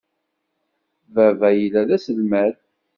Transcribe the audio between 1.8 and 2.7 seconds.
d aselmad.